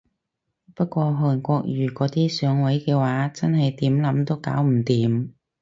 [0.73, 5.29] 不過韓國瑜嗰啲上位嘅話真係點諗都搞唔掂